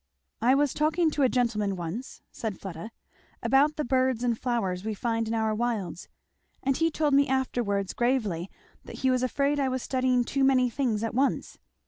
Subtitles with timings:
[0.41, 2.89] "I was talking to a gentleman once," said Fleda,
[3.43, 6.07] "about the birds and flowers we find in our wilds;
[6.63, 8.49] and he told me afterwards gravely
[8.83, 11.59] that he was afraid I was studying too many things at once!